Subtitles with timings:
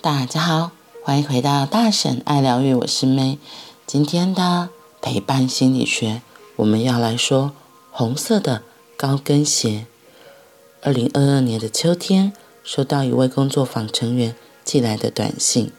[0.00, 0.70] 大家好，
[1.02, 3.38] 欢迎回到大婶爱疗愈，我是 May。
[3.84, 4.68] 今天的
[5.02, 6.22] 陪伴心理学，
[6.54, 7.50] 我们要来说
[7.90, 8.62] 红色的
[8.96, 9.86] 高跟鞋。
[10.82, 12.32] 二零二二年的秋天，
[12.62, 15.72] 收到一位工作坊成员寄来的短信，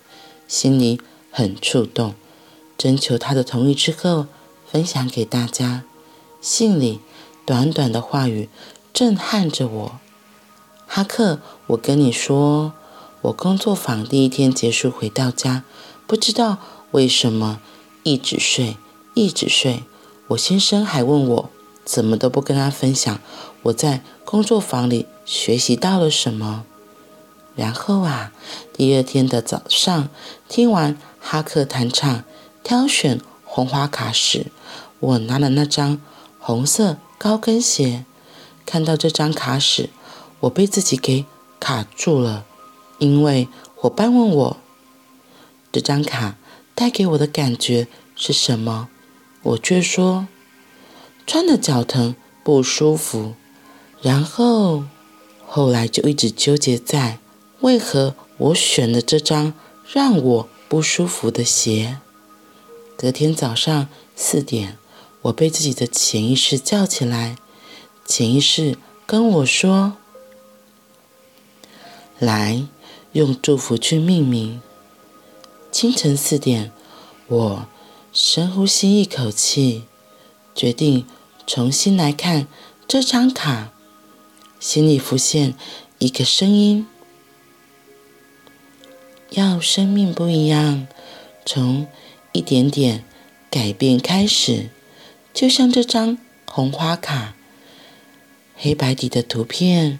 [0.49, 0.99] 心里
[1.31, 2.13] 很触动，
[2.77, 4.27] 征求他的同意之后，
[4.69, 5.85] 分享给大家。
[6.41, 6.99] 信里
[7.45, 8.49] 短短的话语
[8.91, 9.99] 震撼着我。
[10.85, 12.73] 哈克，我跟你说，
[13.21, 15.63] 我工作坊第一天结束回到家，
[16.07, 16.57] 不知道
[16.91, 17.59] 为什么
[18.03, 18.77] 一直睡，
[19.13, 19.83] 一直睡。
[20.29, 21.49] 我先生还问我，
[21.83, 23.19] 怎么都不跟他分享
[23.63, 26.63] 我在工作坊里学习到了什么。
[27.55, 28.31] 然后啊，
[28.71, 30.07] 第二天的早上，
[30.47, 32.23] 听完哈克弹唱
[32.63, 34.45] 挑选红花卡时，
[35.01, 35.99] 我拿了那张
[36.39, 38.05] 红色高跟鞋。
[38.65, 39.89] 看到这张卡时，
[40.41, 41.25] 我被自己给
[41.59, 42.45] 卡住了，
[42.99, 44.57] 因为伙伴问我，
[45.71, 46.35] 这张卡
[46.75, 48.89] 带给我的感觉是什么？
[49.41, 50.27] 我却说
[51.25, 53.33] 穿的脚疼不舒服。
[54.01, 54.85] 然后
[55.45, 57.19] 后来就一直纠结在
[57.59, 59.53] 为何我选了这张
[59.91, 61.97] 让我不舒服的鞋。
[62.97, 64.77] 隔天早上四点，
[65.23, 67.37] 我被自己的潜意识叫起来，
[68.05, 69.97] 潜意识跟我说。
[72.17, 72.65] 来，
[73.13, 74.61] 用祝福去命名。
[75.71, 76.71] 清晨四点，
[77.27, 77.67] 我
[78.11, 79.83] 深呼吸一口气，
[80.55, 81.05] 决定
[81.45, 82.47] 重新来看
[82.87, 83.71] 这张卡。
[84.59, 85.55] 心里浮现
[85.99, 86.85] 一个声音：
[89.29, 90.87] 要生命不一样，
[91.45, 91.87] 从
[92.31, 93.05] 一点点
[93.49, 94.69] 改变开始。
[95.33, 97.35] 就像这张红花卡，
[98.55, 99.99] 黑白底的图片，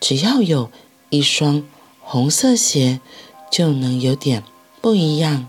[0.00, 0.70] 只要有。
[1.08, 1.62] 一双
[2.08, 3.00] 红色鞋
[3.50, 4.44] 就能有点
[4.80, 5.48] 不一样。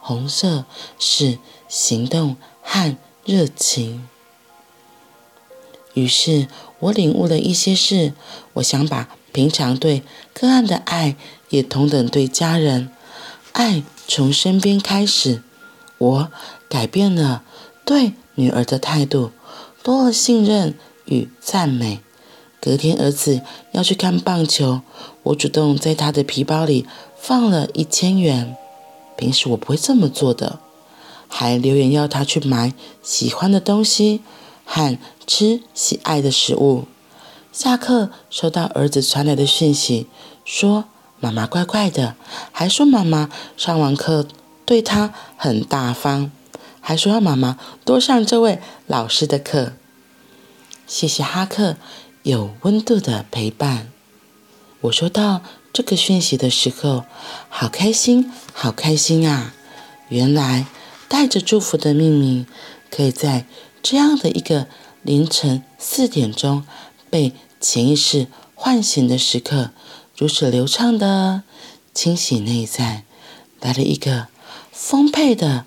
[0.00, 0.64] 红色
[0.98, 2.96] 是行动和
[3.26, 4.08] 热情。
[5.92, 8.14] 于是我领悟了一些事。
[8.54, 10.02] 我想把平常对
[10.32, 11.14] 个案的爱，
[11.50, 12.90] 也同等对家人。
[13.52, 15.42] 爱从身边开始。
[15.98, 16.32] 我
[16.70, 17.42] 改变了
[17.84, 19.32] 对女儿的态度，
[19.82, 20.74] 多了信任
[21.04, 22.00] 与赞美。
[22.66, 24.80] 隔天，儿子要去看棒球，
[25.22, 26.84] 我主动在他的皮包里
[27.16, 28.56] 放了一千元。
[29.16, 30.58] 平时我不会这么做的，
[31.28, 32.74] 还留言要他去买
[33.04, 34.20] 喜欢的东西
[34.64, 36.86] 和吃喜爱的食物。
[37.52, 40.08] 下课收到儿子传来的讯息，
[40.44, 40.86] 说
[41.20, 42.16] 妈妈怪怪的，
[42.50, 44.26] 还说妈妈上完课
[44.64, 46.32] 对他很大方，
[46.80, 49.74] 还说要妈妈多上这位老师的课。
[50.88, 51.76] 谢谢哈克。
[52.26, 53.92] 有温度的陪伴。
[54.80, 55.42] 我收到
[55.72, 57.04] 这个讯息的时候，
[57.48, 59.54] 好开心，好开心啊！
[60.08, 60.66] 原来
[61.06, 62.44] 带着祝福的命名，
[62.90, 63.46] 可以在
[63.80, 64.66] 这样的一个
[65.02, 66.66] 凌晨四点钟
[67.08, 68.26] 被潜意识
[68.56, 69.70] 唤醒的时刻，
[70.16, 71.44] 如此流畅的
[71.94, 73.04] 清洗内在，
[73.60, 74.26] 来了一个
[74.72, 75.64] 丰沛的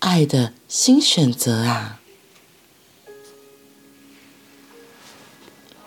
[0.00, 2.01] 爱的新选择啊！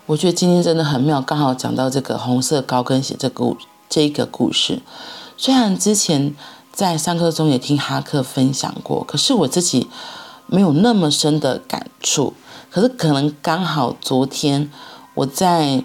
[0.07, 3.57] 我觉得今天真的很妙，刚好讲到这个红色高跟鞋这个
[3.89, 4.83] 这一个故事。
[5.35, 6.35] 虽然之前
[6.71, 9.87] 在上课中也听哈克分享过，可是我自己
[10.45, 12.33] 没有那么深的感触。
[12.69, 14.71] 可是可能刚好昨天
[15.15, 15.83] 我在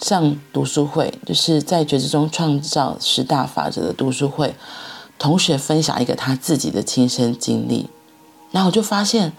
[0.00, 4.54] 上读书会，就是在觉知中创造十大法则的读书会，
[5.18, 7.88] 同学分享一个他自己的亲身经历，
[8.50, 9.32] 然后我就发现，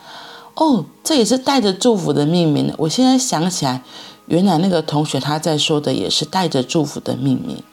[0.55, 2.73] 哦，这也是带着祝福的命名的。
[2.79, 3.83] 我现在想起来。
[4.27, 7.63] 原来那个同学他在说的也是带着祝福的秘密。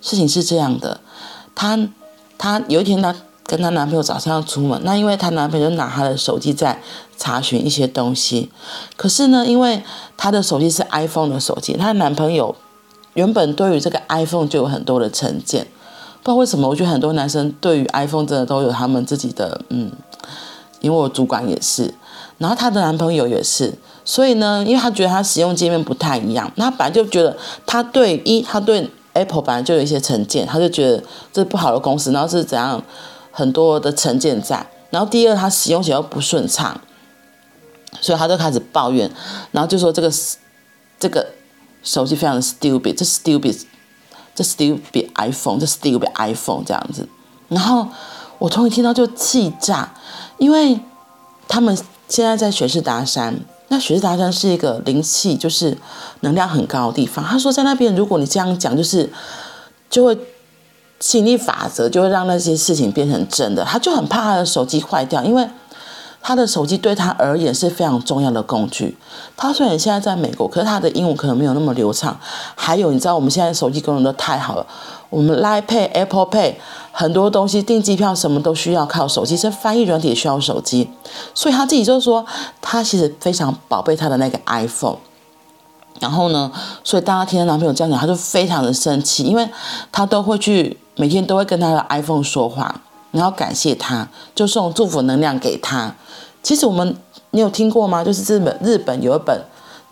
[0.00, 1.00] 事情是这样的，
[1.54, 1.78] 她
[2.38, 6.80] 她有一天她跟她男朋友早上要出门，那因为她男朋友拿她的手机在
[7.18, 8.50] 查询一些东西，
[8.96, 9.82] 可是呢，因为
[10.16, 12.56] 她的手机是 iPhone 的手机，她的男朋友
[13.12, 15.66] 原本对于这个 iPhone 就有很多的成见，
[16.22, 19.92] 不知道为什么，我觉得很多男生对于 iPhone 真的都有他们自己的嗯，
[20.80, 21.92] 因为我主管也是，
[22.40, 23.72] 然后她的男朋友也是。
[24.04, 30.98] 所以呢，因为她觉得他使用界面不太一样，那本来就觉得他对一，他对 Apple 本来就有一些成见，他就觉得
[31.32, 32.82] 这是不好的公司，然后是怎样
[33.30, 34.66] 很多的成见在。
[34.90, 36.80] 然后第二，他使用起来又不顺畅，
[38.00, 39.08] 所以他就开始抱怨，
[39.52, 40.10] 然后就说这个
[40.98, 41.24] 这个
[41.82, 43.62] 手机非常的 stupid，这 stupid，
[44.34, 47.08] 这 stupid iPhone，这 stupid iPhone 这样子。
[47.48, 47.86] 然后
[48.38, 49.92] 我同学听到就气炸，
[50.38, 50.80] 因为
[51.46, 51.76] 他们
[52.10, 53.40] 现在在雪士达山。
[53.68, 55.78] 那雪士达山是一个灵气，就是
[56.22, 57.24] 能量很高的地方。
[57.24, 59.08] 他说，在那边，如果你这样讲，就是
[59.88, 60.18] 就会
[60.98, 63.64] 吸引力法则就会让那些事情变成真的。
[63.64, 65.48] 他就很怕他的手机坏掉，因为
[66.20, 68.98] 他的手机对他而言是非常重要的工具。
[69.36, 72.18] 他虽然现在在美国，可是他的英文可能没有那么流畅。
[72.56, 74.66] 还有，你知道我们现在手机功能都太好了，
[75.10, 76.54] 我们 Line Pay、Apple Pay
[76.92, 80.88] 很多东西订机票什么都需要靠手机，这翻译软体需要手机。
[81.34, 82.24] 所以他自己就说，
[82.60, 84.96] 他其实非常宝贝他的那个 iPhone。
[85.98, 86.50] 然后呢，
[86.82, 89.46] 所以当他听到男朋友这样讲，他就非常的生气，因为
[89.92, 92.80] 他都会去每天都会跟他的 iPhone 说话，
[93.10, 95.94] 然后感谢他，就送祝福能量给他。
[96.42, 96.96] 其实我们
[97.32, 98.02] 你有听过吗？
[98.02, 99.44] 就是日本日本有一本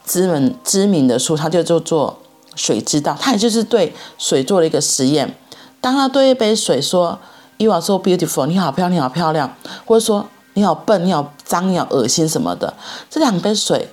[0.07, 2.19] 知名知名的书，它就叫做
[2.59, 5.35] 《水知道》，他也就是对水做了一个实验。
[5.81, 7.19] 当他对一杯水说
[7.57, 9.57] “You are so beautiful”，你好漂亮，你好漂亮，
[9.87, 12.75] 或者说你好笨，你好脏，你好恶心什么的，
[13.09, 13.89] 这两杯水。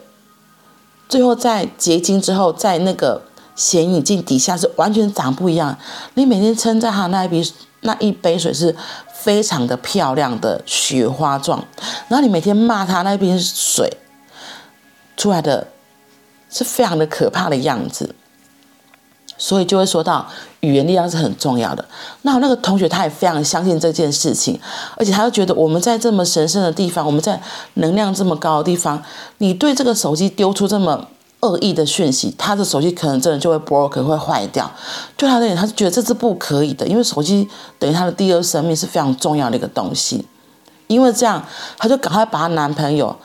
[1.07, 3.21] 最后在结晶之后，在那个
[3.55, 5.77] 显影镜底下是完全长不一样。
[6.15, 7.43] 你每天称赞他那一杯
[7.81, 8.75] 那一杯水是
[9.13, 11.63] 非常的漂亮的雪花状，
[12.07, 13.95] 然后你每天骂他那一杯水
[15.15, 15.67] 出来的
[16.49, 18.15] 是非常的可怕的样子。
[19.37, 20.25] 所以就会说到
[20.61, 21.83] 语言力量是很重要的。
[22.21, 24.59] 那那个同学他也非常相信这件事情，
[24.97, 27.41] 而且他又觉得我们在这么神圣的地方，我们在
[27.75, 29.03] 能量这么高的地方，
[29.39, 31.07] 你对这个手机丢出这么
[31.41, 34.71] 恶意的讯息，他的手机可能真的就会 broke 会坏掉。
[35.17, 37.47] 对他而言，他是觉得这是不可以的，因为手机
[37.77, 40.25] 等于他的第二生命是非常重要的一个东西。
[40.87, 41.43] 因为这样，
[41.77, 43.15] 他就赶快把他男朋友。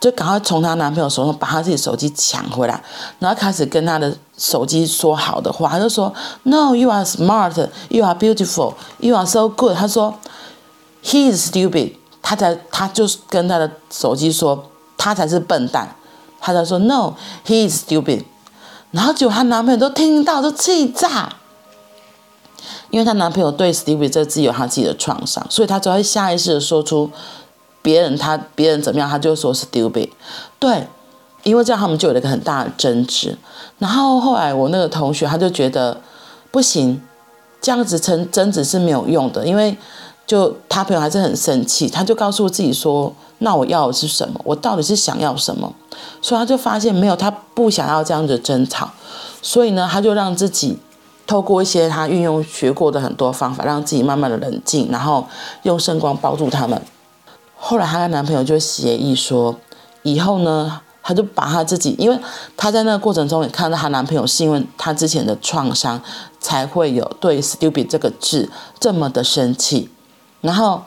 [0.00, 2.82] 就赶快从她男朋友手中把她自己手机抢回来，
[3.18, 5.68] 然后开始跟她的手机说好的话。
[5.70, 6.12] 她就说
[6.44, 10.14] ：“No, you are smart, you are beautiful, you are so good。”她说
[11.02, 14.66] ：“He is stupid。”她才，她就是跟她的手机说
[14.96, 15.96] ：“他才是笨蛋。”
[16.40, 17.14] 她才说：“No,
[17.44, 18.24] he is stupid。”
[18.92, 21.32] 然后结果她男朋友都听到，都气炸，
[22.90, 27.10] 因为她男朋友对 “stupid” 这个字有他自己的创伤，所以她只会下意识的说出。
[27.88, 30.10] 别人他别人怎么样，他就说 stupid，
[30.58, 30.86] 对，
[31.42, 33.38] 因为这样他们就有了一个很大的争执。
[33.78, 35.98] 然后后来我那个同学他就觉得
[36.50, 37.00] 不行，
[37.62, 39.74] 这样子争争执是没有用的，因为
[40.26, 44.38] 就他朋友还是很生气，他就告诉自己说：“那我要的是什么？
[44.44, 45.72] 我到底是想要什么？”
[46.20, 48.90] 所以他就发现没有，他不想要这样子争吵，
[49.40, 50.78] 所以呢，他就让自己
[51.26, 55.26] 透过一些他运用学过的很多方法，让自己慢慢的冷静，然后
[55.62, 56.82] 用圣光包住他们。
[57.60, 59.56] 后来，她跟男朋友就协议说，
[60.02, 62.18] 以后呢，她就把她自己，因为
[62.56, 66.00] 她在那个过程中也看到她男朋友是因为她之前的创伤，
[66.40, 69.90] 才会有对 “stupid” 这个字这么的生气。
[70.40, 70.82] 然后，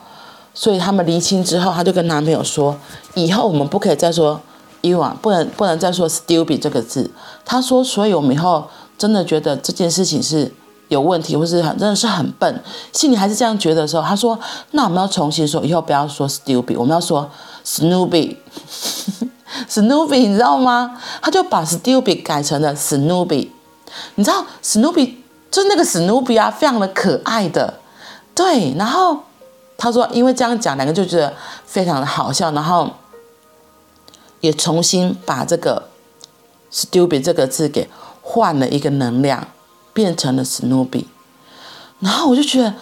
[0.54, 2.76] 所以他们离亲之后，她就跟男朋友说，
[3.14, 4.40] 以后我们不可以再说
[4.80, 7.10] “you 啊不能不能再说 “stupid” 这个字。
[7.44, 10.52] 她说，所以我们以后真的觉得这件事情是。
[10.88, 12.62] 有问题，或是很真的是很笨，
[12.92, 14.38] 心里还是这样觉得的时候，他说
[14.72, 17.30] ：“那我们要重新说，以后不要说 stupid，我们要说
[17.64, 23.48] Snoopy，Snoopy， 你知道吗？”他就把 stupid 改成了 Snoopy，
[24.16, 25.14] 你知道 Snoopy
[25.50, 27.80] 就是那个 Snoopy 啊，非常的可爱的，
[28.34, 28.74] 对。
[28.76, 29.20] 然后
[29.78, 31.32] 他说，因为这样讲，两个就觉得
[31.64, 32.90] 非常的好笑，然后
[34.40, 35.88] 也重新把这个
[36.70, 37.88] stupid 这个字给
[38.20, 39.48] 换了一个能量。
[39.92, 41.06] 变成了史努比，
[42.00, 42.74] 然后我就觉得，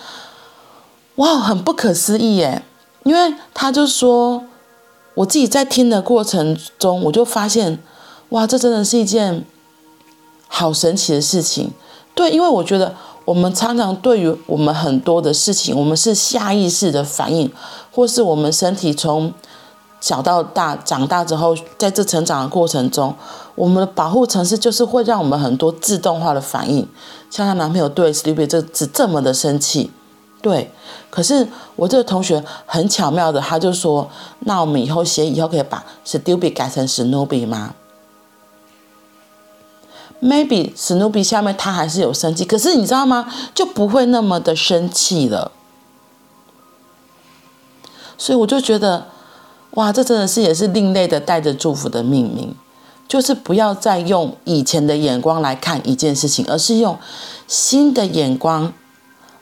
[1.16, 2.62] 哇，很不可思议耶！
[3.04, 4.44] 因为他就说，
[5.14, 7.82] 我自己在听的过程中，我就发现，
[8.30, 9.44] 哇，这真的是一件
[10.48, 11.70] 好神奇的事情。
[12.14, 17.50] 对，因为我觉得我们常常对于我们很多的事情，我们是下意识的反应，
[17.90, 19.32] 或是我们身体从
[20.00, 23.14] 小到大长大之后，在这成长的过程中。
[23.54, 26.88] 我们的保护程式就是会让我们很多自动化的反应，
[27.30, 29.90] 像她男朋友对 stupid 这字这么的生气，
[30.40, 30.72] 对。
[31.10, 34.08] 可是我这个同学很巧妙的，他就说
[34.46, 37.74] ：“那我们以后写以后可以把 stupid 改成 Snoopy 吗
[40.22, 43.26] ？Maybe Snoopy 下面他还是有生气，可是你知道吗？
[43.54, 45.50] 就不会那么的生气了。
[48.16, 49.08] 所以我就觉得，
[49.72, 52.54] 哇，这真的是也是另类的带着祝福的命名。”
[53.08, 56.96] 就是不要再用以前的眼光来看一件事情，而是用
[57.48, 58.72] 新的眼光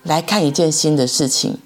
[0.05, 1.59] 来看一件新的事情。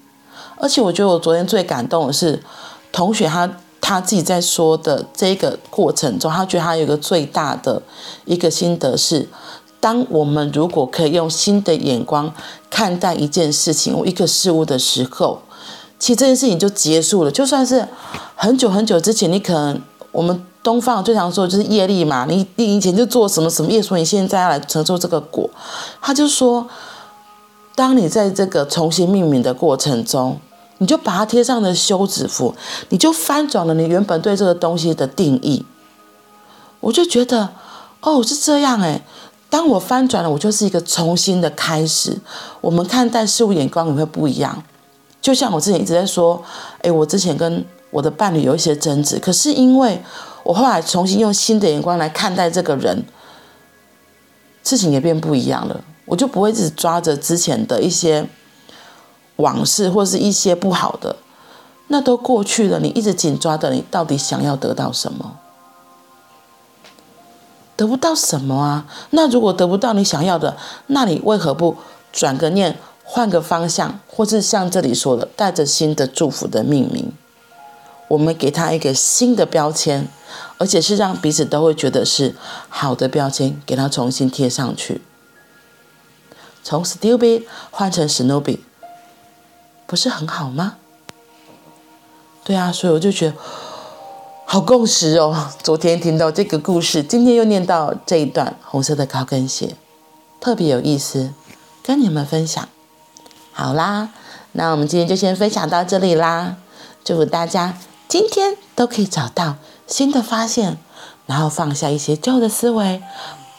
[0.57, 2.43] 而且我觉得我昨天最感动的是，
[2.91, 7.81] 同学他他自己在说的这个过程中，他觉得他有一个最大的
[8.25, 9.29] 一个心得是：
[9.79, 12.33] 当我们如果可以用新的眼光
[12.69, 15.39] 看待一件事情或一个事物的时候，
[16.03, 17.31] 其实这件事情就结束了。
[17.31, 17.87] 就算是
[18.35, 19.81] 很久很久之前，你可能
[20.11, 20.45] 我们。
[20.63, 25.49] 东方最常说就是业力嘛，你你以前就做什么什么业，所以你现在要来承受这个果。
[26.01, 26.65] 他就说，
[27.75, 30.39] 当你在这个重新命名的过程中，
[30.77, 32.55] 你就把它贴上了休止符，
[32.87, 35.65] 你就翻转了你原本对这个东西的定义。
[36.79, 37.49] 我就觉得，
[37.99, 39.01] 哦，是这样诶。
[39.49, 42.17] 当我翻转了，我就是一个重新的开始。
[42.61, 44.63] 我们看待事物眼光也会不一样。
[45.23, 46.43] 就像我之前一直在说，
[46.81, 50.03] 诶，我之前跟我的伴侣有一些争执，可是因为
[50.43, 53.05] 我后来重新用新的眼光来看待这个人，
[54.65, 55.81] 事情也变不一样了。
[56.05, 58.27] 我就不会一直抓着之前的一些
[59.37, 61.15] 往事或是一些不好的，
[61.87, 62.81] 那都过去了。
[62.81, 65.37] 你一直紧抓的，你到底想要得到什么？
[67.77, 68.85] 得不到什么啊？
[69.11, 71.77] 那如果得不到你想要的，那你为何不
[72.11, 77.11] 转个念，换个方向，或是像这里说的，带着新的祝福的命名？
[78.07, 80.07] 我们给他一个新的标签，
[80.57, 82.35] 而且是让彼此都会觉得是
[82.69, 85.01] 好的标签，给他重新贴上去。
[86.63, 88.59] 从 Stupid 换成 Snoopy，
[89.85, 90.77] 不是很好吗？
[92.43, 93.35] 对啊，所以我就觉得。
[94.45, 95.49] 好共识哦！
[95.63, 99.75] 昨天听到这个故事，今天又念到这一段红色的高跟鞋，
[100.39, 101.33] 特别有意思，
[101.81, 102.69] 跟你们分享。
[103.53, 104.09] 好啦，
[104.53, 106.57] 那我们今天就先分享到这里啦。
[107.03, 109.55] 祝福大家今天都可以找到
[109.87, 110.77] 新的发现，
[111.25, 113.01] 然后放下一些旧的思维，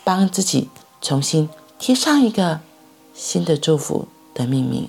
[0.02, 0.68] 帮自己
[1.00, 1.48] 重新
[1.78, 2.60] 贴上一个
[3.14, 4.88] 新的祝福的命名。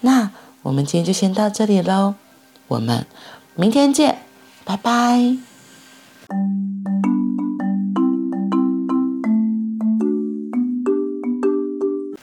[0.00, 0.30] 那
[0.62, 2.14] 我们今天就先到这里喽，
[2.68, 3.06] 我们
[3.54, 4.20] 明天见。
[4.66, 5.36] 拜拜。